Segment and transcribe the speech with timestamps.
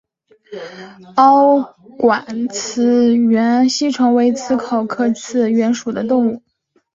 [1.17, 1.59] 凹
[1.99, 6.41] 睾棘缘吸虫为棘口科棘缘属的动物。